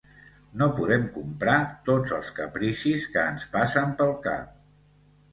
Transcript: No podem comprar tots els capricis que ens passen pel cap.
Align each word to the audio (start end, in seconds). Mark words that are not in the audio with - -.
No 0.59 0.67
podem 0.77 1.03
comprar 1.17 1.57
tots 1.89 2.15
els 2.19 2.31
capricis 2.39 3.05
que 3.17 3.25
ens 3.33 3.45
passen 3.57 3.93
pel 4.01 4.15
cap. 4.25 4.57